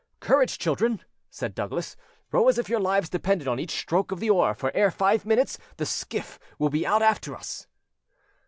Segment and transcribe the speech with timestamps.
[0.19, 1.95] "Courage, children!" said Douglas.
[2.31, 5.27] "Row as if your lives depended on each stroke of the oar; for ere five
[5.27, 7.67] minutes the skiff will be out after us."